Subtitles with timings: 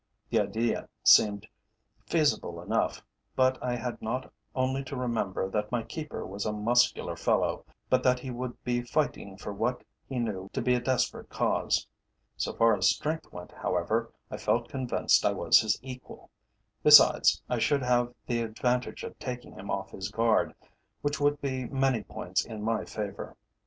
[0.31, 1.47] The idea seemed
[2.07, 3.03] feasible enough,
[3.35, 8.01] but I had not only to remember that my keeper was a muscular fellow, but
[8.01, 11.85] that he would be fighting for what he knew to be a desperate cause.
[12.35, 16.31] So far as strength went, however, I felt convinced I was his equal.
[16.81, 20.55] Besides, I should have the advantage of taking him off his guard,
[21.03, 23.37] which would be many points in my favour.